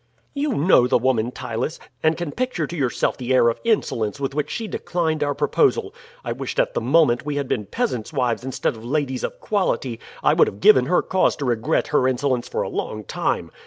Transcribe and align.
"You 0.33 0.55
know 0.55 0.87
the 0.87 0.97
woman, 0.97 1.31
Ptylus, 1.31 1.77
and 2.01 2.17
can 2.17 2.31
picture 2.31 2.65
to 2.65 2.75
yourself 2.75 3.17
the 3.17 3.35
air 3.35 3.49
of 3.49 3.59
insolence 3.63 4.19
with 4.19 4.33
which 4.33 4.49
she 4.49 4.67
declined 4.67 5.21
our 5.23 5.35
proposal. 5.35 5.93
I 6.25 6.31
wished 6.31 6.57
at 6.59 6.73
the 6.73 6.81
moment 6.81 7.23
we 7.23 7.35
had 7.35 7.47
been 7.47 7.67
peasants' 7.67 8.11
wives 8.11 8.43
instead 8.43 8.75
of 8.75 8.83
ladies 8.83 9.23
of 9.23 9.39
quality. 9.39 9.99
I 10.23 10.33
would 10.33 10.47
have 10.47 10.59
given 10.59 10.87
her 10.87 11.03
cause 11.03 11.35
to 11.35 11.45
regret 11.45 11.89
her 11.89 12.07
insolence 12.07 12.47
for 12.47 12.63
a 12.63 12.67
long 12.67 13.03
time. 13.03 13.51